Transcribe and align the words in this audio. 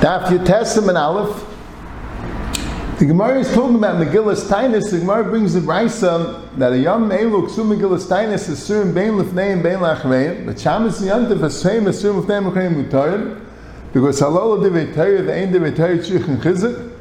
Daf 0.00 0.26
Yud 0.28 0.46
Testament 0.46 0.96
Aleph. 0.96 1.48
The 2.98 3.06
Gemara 3.06 3.40
is 3.40 3.52
talking 3.52 3.76
about 3.76 3.96
Megillas 3.96 4.48
Tainus. 4.48 4.90
The 4.92 5.00
Gemara 5.00 5.24
brings 5.24 5.54
the 5.54 5.60
Brisa 5.60 6.56
that 6.58 6.72
a 6.72 6.78
Yom 6.78 7.10
Elu 7.10 7.48
Ksu 7.48 7.64
Megillas 7.64 8.06
Tainus 8.06 8.48
is 8.48 8.60
Surim 8.60 8.94
Bein 8.94 9.14
Lefneim 9.14 9.62
Bein 9.62 9.78
Lachreim. 9.78 10.46
The 10.46 10.56
Shabbos 10.56 11.00
Yantiv 11.00 11.40
Hashem 11.40 11.88
is 11.88 12.00
Surim 12.00 12.22
Lefneim 12.22 12.52
Lachreim 12.52 12.84
Mutarim. 12.84 13.44
Because 13.92 14.20
Halol 14.20 14.60
Divei 14.62 14.94
Torah, 14.94 15.22
the 15.22 15.34
Ein 15.34 15.52
Divei 15.52 15.74
Torah 15.74 15.98
Tzich 15.98 16.28
and 16.28 16.40
Chizuk. 16.40 16.91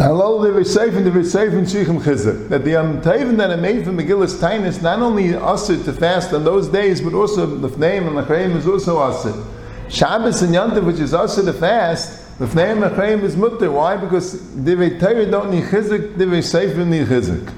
Halol 0.00 0.40
Divei 0.40 0.64
Seif 0.64 0.96
and 0.96 1.06
Divei 1.06 1.26
Seif 1.26 1.52
and 1.52 1.88
and 1.90 2.00
Chizuk. 2.00 2.48
That 2.48 2.64
the 2.64 2.70
Yom 2.70 3.02
Tevin 3.02 3.36
that 3.36 3.50
are 3.50 3.56
made 3.58 3.84
for 3.84 3.90
Megillas 3.90 4.40
Tainus 4.40 4.80
not 4.80 5.00
only 5.00 5.34
usher 5.34 5.76
to 5.76 5.92
fast 5.92 6.32
on 6.32 6.42
those 6.42 6.68
days, 6.68 7.02
but 7.02 7.12
also 7.12 7.44
the 7.44 7.68
Lefneim 7.68 8.06
and 8.06 8.16
Lachreim 8.16 8.56
is 8.56 8.66
also 8.66 8.98
usher. 8.98 9.34
Shabbos 9.90 10.40
and 10.40 10.54
Yantiv, 10.54 10.86
which 10.86 11.00
is 11.00 11.12
also 11.12 11.42
the 11.42 11.52
fast, 11.52 12.38
the 12.38 12.46
Fneim 12.46 12.88
Achayim 12.88 13.22
is 13.24 13.36
mutter. 13.36 13.70
Why? 13.70 13.98
Because 13.98 14.40
Divei 14.40 14.98
Torah 14.98 15.30
don't 15.30 15.50
need 15.50 15.64
chizuk, 15.64 16.14
Divei 16.14 16.42
Sefer 16.42 16.86
need 16.86 17.06
chizuk. 17.06 17.52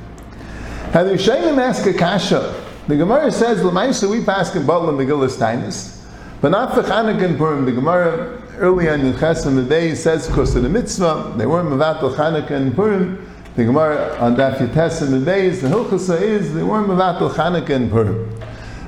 Had 0.91 1.05
the 1.05 1.13
Yishayim 1.13 1.59
ask 1.59 1.87
a 1.87 1.95
kasha, 1.95 2.61
the 2.89 2.97
Gemara 2.97 3.31
says, 3.31 3.63
L'maisa 3.63 4.11
we 4.11 4.25
pass 4.25 4.53
in 4.57 4.67
Butler 4.67 4.93
Megillas 4.93 5.39
Tainus, 5.39 6.05
but 6.41 6.51
not 6.51 6.75
for 6.75 6.83
Chanukah 6.83 7.23
and 7.23 7.39
Purim. 7.39 7.67
The 7.67 7.71
Gemara 7.71 8.42
early 8.59 8.89
on 8.89 9.01
in 9.01 9.13
Chesed 9.15 9.55
the 9.55 9.63
day 9.63 9.95
says, 9.95 10.27
because 10.27 10.55
the 10.55 10.69
mitzvah, 10.69 11.35
they 11.37 11.47
weren't 11.47 11.69
Mavatal 11.69 12.15
Chanukah 12.15 12.51
and 12.51 12.75
Purim. 12.75 13.29
The 13.57 13.65
Gemara 13.65 14.17
on 14.19 14.37
Daf 14.37 14.61
Yates 14.61 15.03
in 15.03 15.11
the 15.13 15.31
Hilchasa 15.31 16.21
is, 16.21 16.55
they 16.55 16.63
weren't 16.63 16.89
Mavatal 16.89 17.31
Chanukah 17.31 17.71
and 17.71 17.91
Purim. 17.91 18.41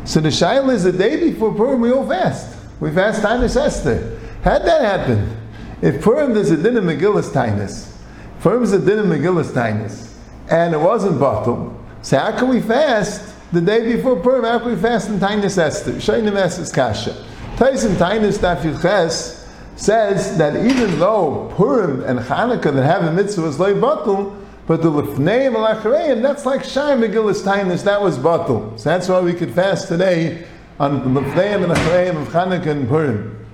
So 0.05 0.21
the 0.21 0.29
Shaila 0.29 0.73
is 0.75 0.85
the 0.85 0.93
day 0.93 1.31
before 1.31 1.55
Purim, 1.55 1.81
we 1.81 1.93
all 1.93 2.07
fast. 2.07 2.57
We 2.81 2.91
fast 2.91 3.23
Tainus 3.23 3.57
Esther. 3.57 4.19
How'd 4.43 4.63
that 4.63 4.83
happened, 4.83 5.37
If 5.81 6.03
Purim 6.03 6.35
there's 6.35 6.51
a 6.51 6.57
din 6.57 6.77
of 6.77 6.85
Megillas 6.85 7.31
Tainus, 7.31 7.95
Purim 8.41 8.63
is 8.63 8.73
a 8.73 8.79
din 8.79 8.99
of 8.99 9.07
Megillas 9.07 9.53
Tainus, 9.53 10.15
and 10.51 10.75
it 10.75 10.79
wasn't 10.79 11.19
bottle, 11.19 11.79
so 12.03 12.19
how 12.19 12.39
can 12.39 12.49
we 12.49 12.61
fast 12.61 13.35
the 13.53 13.61
day 13.61 13.95
before 13.97 14.21
Purim? 14.21 14.45
How 14.45 14.59
can 14.59 14.75
we 14.75 14.77
fast 14.77 15.09
in 15.09 15.19
Tainus 15.19 15.57
Esther? 15.57 15.93
Shainim 15.93 16.37
Esther's 16.37 16.71
Kasha. 16.73 17.25
Tyson 17.57 17.93
Tainus 17.97 18.39
Daf 18.39 18.63
Ches 18.83 19.44
says 19.77 20.39
that 20.39 20.57
even 20.65 20.99
though 20.99 21.53
Purim 21.57 22.03
and 22.05 22.19
Hanukkah 22.19 22.75
that 22.75 22.85
have 22.85 23.05
a 23.05 23.13
mitzvah 23.13 23.47
is 23.47 23.59
like 23.59 23.81
bottle, 23.81 24.37
but 24.67 24.83
the 24.83 24.91
Lifnei 24.91 25.47
and 25.47 25.57
Lachareim, 25.57 26.23
that's 26.23 26.47
like 26.47 26.65
Shai 26.65 26.97
Megillas 26.97 27.43
Tainus, 27.43 27.85
that 27.85 28.01
was 28.01 28.19
bottle. 28.19 28.73
So 28.77 28.91
that's 28.91 29.09
why 29.09 29.21
we 29.21 29.35
could 29.35 29.53
fast 29.53 29.89
today 29.89 30.47
on 30.81 31.15
the 31.15 31.21
Lefneim 31.21 31.65
and 31.65 31.73
Achreim 31.73 32.21
of 32.21 32.29
Hanukkah 32.29 32.69
and 32.69 32.89
Purim. 32.89 33.47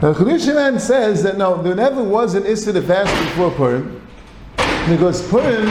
The 0.00 0.12
Chidushiman 0.12 0.78
says 0.80 1.22
that 1.22 1.36
no, 1.36 1.62
there 1.62 1.74
never 1.74 2.02
was 2.02 2.34
an 2.34 2.44
Issa 2.44 2.72
to 2.74 2.82
fast 2.82 3.12
before 3.24 3.50
Purim, 3.50 4.06
because 4.88 5.26
Purim 5.28 5.68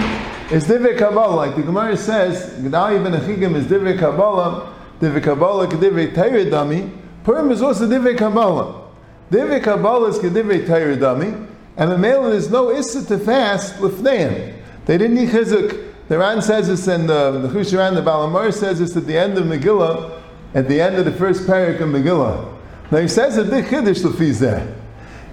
is 0.52 0.66
Divrei 0.66 0.98
Kabbalah. 0.98 1.36
Like 1.36 1.56
the 1.56 1.64
Gemara 1.64 1.96
says, 1.96 2.62
Gedaliah 2.62 3.02
ben 3.04 3.14
Achikam 3.14 3.56
is 3.56 3.66
Divrei 3.66 3.98
Kabbalah, 3.98 4.74
Divrei 5.00 5.24
Kabbalah, 5.24 5.68
Divrei 5.68 6.14
Torah. 6.14 6.90
Purim 7.24 7.52
is 7.52 7.62
also 7.62 7.88
Divrei 7.88 8.18
Kabbalah. 8.18 8.85
Divrei 9.32 9.64
Kabbalah 9.64 10.10
is 10.10 10.20
Divrei 10.20 10.66
Torah 10.66 10.96
Dami, 10.96 11.48
and 11.78 11.92
the 11.92 11.98
male 11.98 12.32
is 12.32 12.50
no 12.52 12.70
Issa 12.70 13.06
to 13.08 13.18
fast 13.18 13.76
Lefneim. 13.76 14.62
They 14.86 14.98
didn't 14.98 15.16
need 15.16 15.30
Chizuk. 15.30 15.94
The 16.08 16.20
Ran 16.20 16.42
says 16.42 16.68
this, 16.68 16.88
and 16.88 17.10
uh, 17.10 17.32
the, 17.32 17.40
the 17.40 17.48
Chusharan, 17.48 17.96
the 17.96 18.02
Baal 18.04 18.30
HaMaor 18.30 18.54
says 18.54 18.78
this 18.80 18.96
at 18.96 19.08
the 19.08 19.18
end 19.18 19.38
of 19.40 19.46
Megillah, 19.46 20.22
at 20.54 20.68
the 20.68 20.80
end 20.80 20.96
of 20.98 21.06
the 21.06 21.12
first 21.12 21.48
parak 21.48 21.82
of 21.82 21.90
Megillah. 21.90 22.56
Now 22.92 23.00
he 23.00 23.08
says 23.08 23.38
a 23.38 23.44
big 23.44 23.66
chiddush 23.66 24.04
lefizeh. 24.04 24.74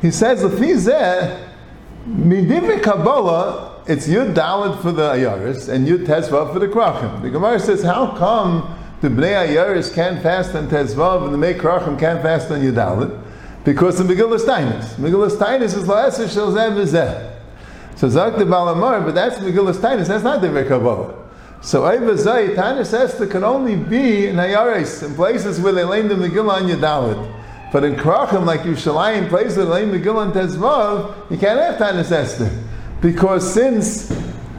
He 0.00 0.10
says 0.10 0.42
lefizeh 0.42 1.48
midivri 2.08 2.82
Kabbalah. 2.82 3.82
It's 3.86 4.08
Yud 4.08 4.32
Dalit 4.32 4.80
for 4.80 4.92
the 4.92 5.10
Ayaris 5.10 5.68
and 5.68 5.86
Yud 5.86 6.06
Tezvav 6.06 6.52
for 6.52 6.58
the 6.58 6.68
Krachim. 6.68 7.20
The 7.20 7.30
Gemara 7.30 7.58
says, 7.58 7.82
how 7.82 8.16
come 8.16 8.78
the 9.00 9.08
Bnei 9.08 9.48
Ayaris 9.48 9.92
can't 9.92 10.22
fast 10.22 10.54
on 10.54 10.68
Tezvav 10.68 11.24
and 11.24 11.34
the 11.34 11.38
Mei 11.38 11.54
Krachim 11.54 11.98
can't 11.98 12.22
fast 12.22 12.50
on 12.50 12.60
Yud 12.60 12.74
Dalit? 12.74 13.22
Because 13.64 13.98
the 13.98 14.04
Megillah 14.04 14.38
Steinus. 14.38 14.94
Megillah 14.94 15.30
Steinus 15.30 15.76
is 15.76 15.84
La'eser 15.84 16.32
Shel 16.32 16.52
Zeh 16.52 17.36
So 17.96 18.08
Zak 18.08 18.36
the 18.36 18.44
Baal 18.44 18.74
HaMaor, 18.74 19.04
but 19.04 19.14
that's 19.14 19.38
Megillah 19.38 19.74
Steinus. 19.74 20.08
That's 20.08 20.24
not 20.24 20.40
the 20.40 20.48
Kabbalah. 20.64 21.22
So 21.62 21.88
Eva 21.88 22.18
Zay, 22.18 22.56
Tanis 22.56 22.92
Esther 22.92 23.28
can 23.28 23.44
only 23.44 23.76
be 23.76 24.26
in 24.26 24.36
Ayaris, 24.36 25.06
in 25.06 25.14
places 25.14 25.60
where 25.60 25.72
they 25.72 25.84
lay 25.84 26.02
the 26.02 26.16
Megillah 26.16 26.54
on 26.54 26.62
Yadalit. 26.64 27.38
But 27.72 27.84
in 27.84 27.94
Krachim, 27.94 28.44
like 28.44 28.62
Yerushalayim, 28.62 29.28
places 29.28 29.56
where 29.58 29.66
they 29.66 29.86
lay 29.86 29.98
Megillah 29.98 30.26
on 30.26 30.32
Tezvav, 30.32 31.30
you 31.30 31.38
can't 31.38 31.60
have 31.60 31.76
Tanis 31.76 32.10
Esther. 32.10 32.50
Because 33.00 33.54
since 33.54 34.08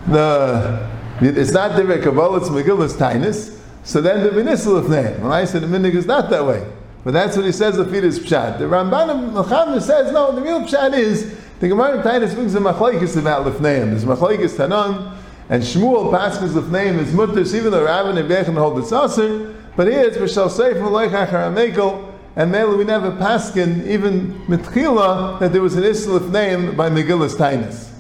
the 0.07 0.89
it's 1.19 1.51
not 1.51 1.71
Divrei 1.71 2.01
Kabbalah, 2.01 2.37
it's 2.37 2.49
Megillah's 2.49 2.95
Tainus, 2.95 3.59
so 3.83 4.01
then 4.01 4.23
the 4.23 4.29
Vinisal 4.29 4.87
name. 4.89 5.21
When 5.21 5.31
I 5.31 5.43
said 5.43 5.61
the 5.61 5.67
Minig 5.67 5.95
is 5.95 6.05
not 6.05 6.29
that 6.29 6.45
way. 6.45 6.65
But 7.03 7.11
that's 7.13 7.35
what 7.35 7.45
he 7.45 7.51
says 7.51 7.77
the 7.77 7.85
Fidas 7.85 8.19
Pshat. 8.19 8.59
The 8.59 8.65
Ramban 8.65 9.33
Mechamna 9.33 9.81
says, 9.81 10.11
no, 10.11 10.31
the 10.31 10.41
real 10.41 10.61
Pshat 10.61 10.97
is, 10.97 11.35
the 11.59 11.67
Gemara 11.67 12.01
Tainus 12.01 12.33
brings 12.33 12.55
a 12.55 12.59
Machlaikis 12.59 13.17
about 13.17 13.45
Lefneim. 13.45 13.89
There's 13.89 14.05
Machlaikis 14.05 14.55
Tanan, 14.55 15.15
and 15.49 15.61
Shmuel 15.61 16.11
passes 16.11 16.55
name 16.69 16.99
is 16.99 17.13
mutter, 17.13 17.41
even 17.41 17.71
though 17.71 17.85
Rabban 17.85 18.17
and 18.17 18.29
Bechan 18.29 18.57
hold 18.57 18.79
it's 18.79 18.91
aser, 18.91 19.53
but 19.75 19.87
here 19.87 20.01
it's 20.01 20.17
Mishal 20.17 20.49
Seif 20.49 20.75
Maloich 20.75 21.09
Achar 21.09 22.13
and 22.35 22.51
Mele 22.51 22.77
we 22.77 22.83
never 22.83 23.11
paskin 23.11 23.85
even 23.85 24.33
mitchila 24.47 25.39
that 25.39 25.51
there 25.51 25.61
was 25.61 25.75
an 25.75 25.83
Islif 25.83 26.31
name 26.31 26.75
by 26.75 26.89
Megillus 26.89 27.35
Tainus. 27.35 27.91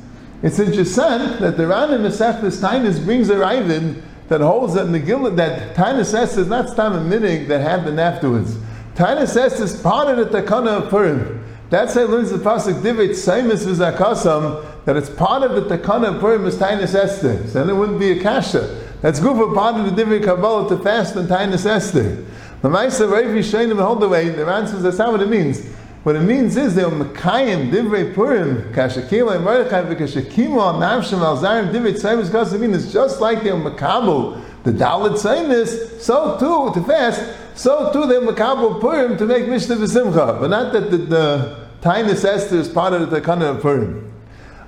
It's 0.41 0.57
interesting 0.59 1.39
that 1.39 1.55
the 1.55 1.67
Ran 1.67 1.93
in 1.93 2.01
Mesechtes 2.01 2.59
Tainus 2.59 3.03
brings 3.03 3.29
a 3.29 3.35
Ravid 3.35 4.01
that 4.29 4.41
holds 4.41 4.73
that 4.73 4.87
Megillah 4.87 5.35
that 5.35 5.75
Tainus 5.75 6.07
says 6.07 6.35
is 6.37 6.47
not 6.47 6.69
Stam 6.69 6.93
and 6.93 7.11
Minig 7.11 7.47
that 7.47 7.61
happened 7.61 7.99
afterwards. 7.99 8.57
Tainus 8.95 9.29
says 9.29 9.59
is 9.59 9.81
part 9.81 10.07
of 10.07 10.17
the 10.17 10.41
Takana 10.41 10.83
of 10.83 10.89
Purim. 10.89 11.43
That's 11.71 11.95
how 11.95 12.01
it 12.01 12.09
learns 12.11 12.29
the 12.29 12.37
pasuk 12.37 12.81
Divit 12.81 13.11
Saimis 13.11 13.65
Vizakasam 13.65 14.85
that 14.85 14.95
it's 14.95 15.09
part 15.09 15.41
of 15.41 15.55
the 15.55 15.77
Takana 15.77 16.13
of 16.13 16.19
Purim 16.19 16.45
is 16.45 16.57
Tainus 16.57 16.93
Esther. 16.93 17.33
Then 17.37 17.71
it 17.71 17.73
wouldn't 17.73 17.99
be 17.99 18.11
a 18.11 18.21
kasha. 18.21 18.81
That's 19.01 19.19
good 19.19 19.35
for 19.35 19.53
part 19.55 19.75
of 19.75 19.85
the 19.85 20.03
Divrei 20.03 20.23
Kabbalah 20.23 20.69
to 20.69 20.77
fast 20.77 21.17
on 21.17 21.25
Tainus 21.25 21.65
Esther. 21.65 22.23
The 22.61 22.69
Maisa 22.69 23.11
Ravi 23.11 23.39
Shainim 23.39 23.81
hold 23.81 23.99
the 23.99 24.07
way, 24.07 24.29
the 24.29 24.45
answer 24.45 24.77
that's 24.77 24.99
not 24.99 25.11
what 25.11 25.21
it 25.21 25.29
means. 25.29 25.65
What 26.03 26.15
it 26.15 26.21
means 26.21 26.55
is 26.55 26.75
they 26.75 26.85
were 26.85 26.91
Mekayim 26.91 27.71
Divrei 27.71 28.13
Purim, 28.13 28.71
Kashakima 28.73 29.35
and 29.35 29.43
Mordechai, 29.43 29.81
Kashakima, 29.95 30.75
Navshim, 30.75 31.19
Alzarim, 31.19 31.71
Divrei 31.71 31.93
Tzaimis, 31.93 32.27
Kasamin. 32.27 32.75
It's 32.75 32.93
just 32.93 33.19
like 33.19 33.41
they 33.41 33.51
were 33.51 33.71
Makabel, 33.71 34.39
the 34.63 34.71
Dalit 34.71 35.13
Tzaimis, 35.13 35.99
so 35.99 36.37
too, 36.39 36.79
to 36.79 36.85
fast, 36.87 37.21
so 37.55 37.91
too 37.91 38.07
they 38.07 38.15
Makabel 38.15 38.79
Purim 38.79 39.17
to 39.17 39.25
make 39.25 39.47
Mishnah 39.47 39.75
V'Simcha. 39.75 40.39
But 40.39 40.49
not 40.49 40.71
that 40.73 40.89
the, 40.89 40.97
the 40.97 41.67
Tainus 41.81 42.23
Esther 42.23 42.57
is 42.57 42.69
part 42.69 42.93
of 42.93 43.09
the 43.09 43.19
Takana 43.19 43.55
of 43.55 43.61
Purim. 43.61 44.11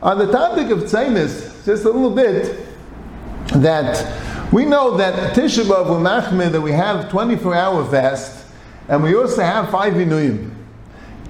On 0.02 0.18
the 0.18 0.30
topic 0.32 0.70
of 0.70 0.80
Tzaimis, 0.80 1.66
just 1.66 1.86
a 1.86 1.90
little 1.90 2.12
bit, 2.12 2.60
that 3.54 4.52
we 4.52 4.66
know 4.66 4.98
that 4.98 5.34
Tisha 5.34 5.64
B'Av 5.64 5.88
Machmir, 6.02 6.52
that 6.52 6.62
we 6.62 6.74
have 6.74 7.10
24 7.10 7.56
hour 7.56 7.86
fast, 7.90 8.46
and 8.90 9.02
we 9.02 9.16
also 9.16 9.44
have 9.44 9.70
five 9.72 9.94
Inuyim. 9.94 10.52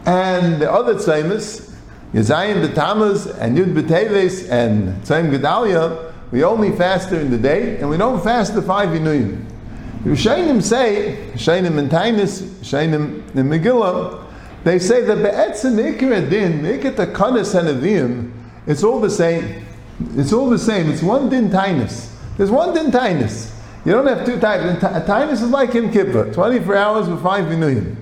And 0.08 0.62
the 0.62 0.72
other 0.72 0.96
Tzaimis, 0.96 1.72
Yazayim 2.14 2.68
B'Tamaz, 2.68 3.38
and 3.40 3.58
Yud 3.58 3.76
B'Teves, 3.76 4.50
and 4.50 5.04
Tzaim 5.04 5.30
Gedalia, 5.30 6.14
we 6.36 6.44
only 6.44 6.70
fast 6.74 7.12
during 7.12 7.32
the 7.32 7.38
day, 7.38 7.78
and 7.78 7.90
we 7.90 7.96
don't 7.96 8.22
fast 8.22 8.56
the 8.56 8.62
five 8.62 8.90
Inuyim. 8.90 9.42
The 10.04 10.10
Shainim 10.10 10.62
say, 10.62 11.30
Shainim 11.36 11.78
in 11.78 11.88
Tainis, 11.88 12.42
Shainim 12.60 13.34
in 13.34 13.48
Megillah, 13.48 14.22
they 14.66 14.78
say 14.78 15.00
that 15.06 15.16
Be'etzim 15.16 15.98
Ikra 15.98 16.30
Din, 16.30 16.60
Ikra 16.60 16.94
Takanas 16.94 17.56
Hanavim, 17.56 18.34
it's 18.68 18.84
all 18.84 19.00
the 19.00 19.10
same. 19.10 19.66
It's 20.18 20.34
all 20.34 20.50
the 20.50 20.60
same. 20.60 20.92
It's 20.92 21.02
one 21.02 21.30
din 21.30 21.50
tinus. 21.50 22.14
There's 22.36 22.52
one 22.52 22.74
din 22.74 22.92
tinus. 22.92 23.58
You 23.86 23.94
don't 23.94 24.08
have 24.08 24.26
two 24.26 24.36
tinus. 24.36 24.82
Tinus 25.06 25.42
is 25.42 25.44
like 25.44 25.74
in 25.74 25.90
Kippur, 25.90 26.34
24 26.34 26.76
hours 26.76 27.08
with 27.08 27.24
five 27.24 27.46
5 27.46 27.58
million. 27.58 27.96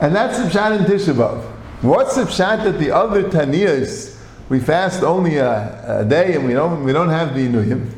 And 0.00 0.14
that's 0.14 0.36
the 0.36 0.50
pshat 0.50 0.80
in 0.80 0.84
Tisha 0.84 1.14
B'Av. 1.14 1.42
What's 1.80 2.16
the 2.16 2.24
pshat 2.24 2.64
that 2.64 2.78
the 2.78 2.90
other 2.90 3.22
taniyas, 3.22 4.13
we 4.48 4.60
fast 4.60 5.02
only 5.02 5.36
a, 5.36 6.00
a, 6.00 6.04
day 6.04 6.34
and 6.34 6.46
we 6.46 6.52
don't, 6.52 6.84
we 6.84 6.92
don't 6.92 7.08
have 7.08 7.34
the 7.34 7.46
inuyim? 7.46 7.90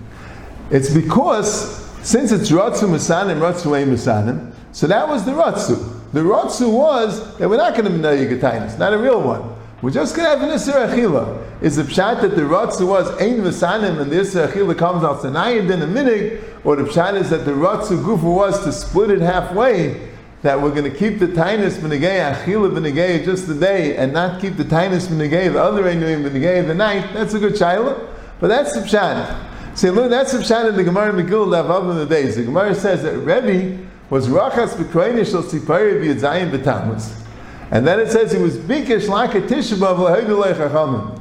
It's 0.70 0.92
because, 0.92 1.84
since 2.02 2.32
it's 2.32 2.50
Ratzu 2.50 2.88
Musanim, 2.88 3.38
Ratzu 3.38 3.76
Ei 3.78 3.84
Musanim, 3.84 4.52
so 4.72 4.86
that 4.86 5.08
was 5.08 5.24
the 5.24 5.32
Ratzu. 5.32 6.12
The 6.12 6.20
Ratzu 6.20 6.72
was 6.72 7.36
that 7.38 7.48
we're 7.48 7.56
not 7.56 7.74
going 7.74 7.84
to 7.84 7.90
be 7.90 7.98
Nayigatainis, 7.98 8.78
not 8.78 8.92
a 8.92 8.98
real 8.98 9.20
one. 9.20 9.56
We're 9.82 9.90
just 9.90 10.16
going 10.16 10.24
to 10.24 10.38
have 10.38 10.48
an 10.48 10.54
Isra 10.54 10.88
Achila. 10.88 11.62
Is 11.62 11.76
the 11.76 11.82
pshat 11.82 12.22
that 12.22 12.34
the 12.34 12.42
Ratzu 12.42 12.88
was 12.88 13.08
Ein 13.20 13.40
Vasanim 13.40 14.00
and 14.00 14.10
the 14.10 14.16
Isra 14.16 14.48
Achila 14.48 14.76
comes 14.78 15.04
out 15.04 15.20
Sanayin 15.20 15.68
then 15.68 15.82
a 15.82 15.86
minig, 15.86 16.42
or 16.64 16.76
the 16.76 16.84
pshat 16.84 17.20
is 17.20 17.30
that 17.30 17.44
the 17.44 17.52
Ratzu 17.52 18.02
Gufa 18.02 18.22
was 18.22 18.64
to 18.64 18.72
split 18.72 19.10
it 19.10 19.20
halfway 19.20 20.15
that 20.42 20.60
we're 20.60 20.70
going 20.70 20.90
to 20.90 20.96
keep 20.96 21.18
the 21.18 21.26
Tainus 21.26 21.78
Benegay, 21.78 22.34
Achila 22.34 22.70
Benegay 22.70 23.24
just 23.24 23.48
the 23.48 23.54
day, 23.54 23.96
and 23.96 24.12
not 24.12 24.40
keep 24.40 24.56
the 24.56 24.64
Tainus 24.64 25.08
Benegay, 25.08 25.52
the 25.52 25.62
other 25.62 25.84
Einuim 25.84 26.28
Benegay 26.28 26.66
the 26.66 26.74
night, 26.74 27.12
that's 27.14 27.34
a 27.34 27.38
good 27.38 27.54
Shaila. 27.54 28.08
But 28.38 28.48
that's 28.48 28.74
the 28.74 28.80
Pshat. 28.80 29.76
See, 29.76 29.90
look, 29.90 30.10
that's 30.10 30.32
the 30.32 30.38
Pshat 30.38 30.68
in 30.68 30.76
the 30.76 30.84
Gemara 30.84 31.12
Megillah 31.12 31.64
Lavav 31.64 31.90
in 31.90 31.96
the 31.96 32.06
days. 32.06 32.36
The 32.36 32.44
Gemara 32.44 32.74
says 32.74 33.02
that 33.02 33.16
Rebbe 33.18 33.86
was 34.10 34.28
Rachas 34.28 34.74
B'Kreinish 34.74 35.30
Shal 35.30 35.42
Tzipari 35.42 36.00
B'Yadzayim 36.02 36.50
B'Tammuz. 36.50 37.22
And 37.70 37.86
then 37.86 37.98
it 37.98 38.10
says 38.10 38.32
he 38.32 38.38
was 38.38 38.56
Bikish 38.56 39.08
like 39.08 39.34
a 39.34 39.40
Tishabav 39.40 39.98
L'Hegulei 39.98 40.54
Chachamim. 40.54 41.18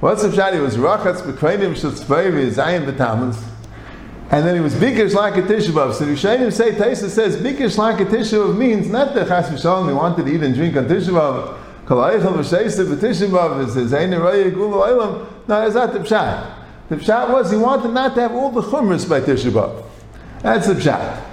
What's 0.00 0.22
the 0.22 0.28
Pshat? 0.28 0.52
He 0.52 0.60
was 0.60 0.76
Rachas 0.76 1.22
B'Kreinim 1.22 1.74
Shal 1.76 1.92
Tzipari 1.92 2.30
B'Yadzayim 2.30 2.90
B'Tammuz. 2.90 3.42
And 4.30 4.46
then 4.46 4.54
he 4.54 4.60
was 4.60 4.74
bikish 4.74 5.12
like 5.12 5.36
a 5.36 5.42
tishabav. 5.42 5.92
So 5.94 6.06
Rishonim 6.06 6.52
say, 6.52 6.70
Taisa 6.70 7.08
says, 7.08 7.36
bikish 7.36 7.76
like 7.76 7.98
a 8.00 8.04
tishabav 8.04 8.56
means 8.56 8.88
not 8.88 9.12
that 9.14 9.26
chas 9.26 9.48
v'shalom, 9.48 9.88
he 9.88 9.92
wanted 9.92 10.26
to 10.26 10.32
eat 10.32 10.40
and 10.42 10.54
drink 10.54 10.76
on 10.76 10.84
tishabav. 10.84 11.58
Kalaychel 11.84 12.34
v'sheisa 12.34 12.86
v'tishabav, 12.86 13.66
it 13.66 13.72
says, 13.72 13.92
ein 13.92 14.12
raya 14.12 14.54
gula 14.54 14.86
oilam. 14.86 15.26
No, 15.48 15.68
that's 15.68 15.74
not 15.74 15.92
the 15.92 15.98
pshat. 15.98 16.54
The 16.88 16.96
pshat 16.96 17.32
was 17.32 17.50
he 17.50 17.56
wanted 17.56 17.92
not 17.92 18.14
to 18.14 18.20
have 18.20 18.32
all 18.32 18.52
the 18.52 18.62
chumras 18.62 19.08
by 19.08 19.20
tishabav. 19.20 19.84
That's 20.42 20.68
the 20.68 20.74
pshat. 20.74 21.24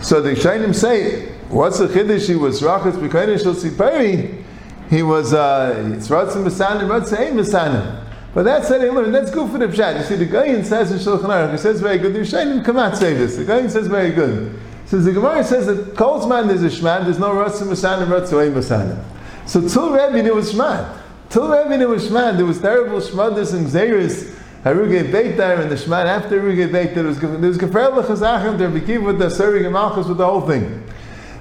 So 0.00 0.22
the 0.22 0.30
Rishonim 0.30 0.74
say, 0.74 1.32
what's 1.50 1.78
the 1.78 1.88
chiddush? 1.88 2.26
He 2.26 2.36
was 2.36 2.62
rachas 2.62 2.92
b'koinish 2.92 3.42
shel 3.42 3.54
siperi. 3.54 4.44
He 4.88 5.02
was, 5.02 5.34
uh, 5.34 5.92
it's 5.94 6.08
ratzim 6.08 6.44
b'sanim, 6.44 6.88
ratzim 6.88 7.38
ein 7.38 8.05
But 8.36 8.42
that's 8.42 8.68
setting 8.68 8.94
limit. 8.94 9.12
That's 9.12 9.30
good 9.30 9.50
for 9.50 9.56
the 9.56 9.66
pshat. 9.66 9.96
You 9.96 10.04
see, 10.04 10.16
the 10.16 10.26
Gayin 10.26 10.62
says 10.62 10.92
in 10.92 10.98
Shulchan 10.98 11.22
Aruch, 11.22 11.52
he 11.52 11.56
says 11.56 11.80
very 11.80 11.96
good. 11.96 12.12
The 12.12 12.18
Rishonim 12.18 12.62
come 12.62 12.76
out 12.76 12.94
say 12.94 13.14
this. 13.14 13.36
The 13.36 13.46
Gayin 13.46 13.70
says 13.70 13.86
very 13.86 14.10
good. 14.10 14.60
Says 14.84 15.06
the 15.06 15.12
Gemara 15.12 15.42
says 15.42 15.64
that 15.64 15.94
Kolzman 15.94 16.48
there's 16.48 16.62
a 16.62 16.66
shman. 16.66 17.04
There's 17.04 17.18
no 17.18 17.30
ratzim 17.30 17.68
masanim, 17.68 18.08
ratzim 18.08 18.52
masanim. 18.52 19.02
So 19.46 19.66
till 19.66 19.90
Rebbe 19.90 20.22
there 20.22 20.34
was 20.34 20.52
shman. 20.52 21.00
Till 21.30 21.48
Rebbe 21.48 21.78
there 21.78 21.88
was 21.88 22.10
shman. 22.10 22.36
There 22.36 22.44
was 22.44 22.60
terrible 22.60 23.00
shmadas 23.00 23.54
and 23.54 23.68
zayris. 23.68 24.34
Haruge 24.64 25.10
Beitar 25.10 25.62
and 25.62 25.70
the 25.70 25.76
Shman 25.78 26.06
after 26.06 26.38
Haruge 26.38 26.68
Beitar, 26.68 26.94
there 26.94 27.04
was 27.04 27.18
there 27.18 27.30
was 27.38 27.56
Gefer 27.56 28.02
Lechazachim, 28.02 28.58
there 28.58 28.68
became 28.68 29.04
with 29.04 29.18
the 29.18 29.28
Surig 29.28 29.64
and 29.64 29.72
Malchus 29.72 30.08
with 30.08 30.18
the 30.18 30.26
whole 30.26 30.40
thing. 30.42 30.84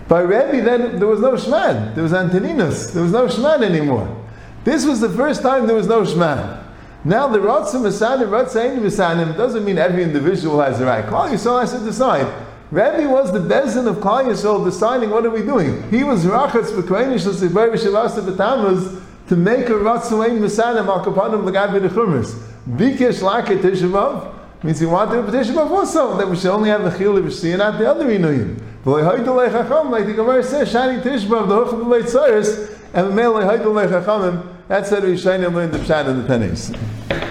By 0.08 0.22
Rebbe, 0.22 0.64
then 0.64 1.00
there 1.00 1.08
was 1.08 1.20
no 1.20 1.36
Shman, 1.36 1.94
there 1.96 2.04
was 2.04 2.14
Antoninus, 2.14 2.92
there 2.92 3.02
was 3.02 3.12
no 3.12 3.28
Shman 3.28 3.64
anymore. 3.64 4.16
This 4.64 4.86
was 4.86 5.02
the 5.02 5.10
first 5.10 5.42
time 5.42 5.66
there 5.66 5.76
was 5.76 5.88
no 5.88 6.06
Shman. 6.06 6.65
Now 7.06 7.28
the 7.28 7.38
Ratzim 7.38 7.84
Misanim, 7.84 8.30
Ratzim 8.30 8.80
Misanim 8.80 9.38
doesn't 9.38 9.63
mean 9.63 9.78
every 9.78 10.02
individual 10.02 10.60
has 10.60 10.80
the 10.80 10.86
right. 10.86 11.06
Klal 11.06 11.30
Yisrael 11.30 11.62
has 11.62 11.72
to 11.72 11.80
decide. 11.80 12.25
Was 12.72 13.31
the 13.31 13.40
bezin 13.40 13.88
of 13.88 13.98
Klal 13.98 14.25
Yisrael 14.25 14.66
deciding 14.66 15.12
what 15.12 15.24
are 15.24 15.30
we 15.30 15.44
doing. 15.44 15.88
He 15.92 16.04
was 16.04 16.25
Rachatz 16.25 16.72
B'Kreinish 16.72 17.28
L'Sibay 17.28 17.69
V'Shavasa 17.69 18.24
B'Tamuz 18.28 19.00
to 19.28 19.36
make 19.36 19.69
a 19.69 19.74
Ratzim 19.74 20.40
Misanim 20.40 20.88
Al 20.88 21.06
Kapanim 21.06 21.46
L'Gabi 21.46 21.80
D'Chumris. 21.88 22.34
Bikesh 22.68 23.22
Laket 23.22 23.62
Tishavav 23.62 24.63
means 24.63 24.80
he 24.80 24.88
wanted 24.88 25.19
a 25.19 25.24
petition 25.24 25.60
of 25.60 25.72
also 25.72 26.18
that 26.18 26.28
we 26.28 26.36
should 26.36 26.50
only 26.50 26.69
have 26.69 26.84
the 26.84 26.98
Chil 26.98 27.13
V'Shti 27.13 27.51
and 27.51 27.60
not 27.60 27.78
the 27.78 27.88
other 27.88 28.08
Inuyim. 28.08 28.60
Like 28.84 30.06
the 30.06 30.13
Gemara 30.13 30.44
says, 30.44 30.74
Shani 30.74 31.04
Tishbav, 31.04 31.48
the 31.48 31.66
Huchim 31.66 31.86
L'Leitzaris, 31.88 32.80
and 32.94 33.10
the 33.10 33.12
Mele 33.16 33.42
Haidul 33.42 33.74
Lechachamim, 33.88 34.55
that's 34.68 34.90
how 34.90 35.00
Rishayim 35.00 35.54
learned 35.54 35.74
the 35.74 35.80
Pshat 35.80 36.08
in 36.10 36.22
the 36.22 36.28
Tanais. 36.28 37.25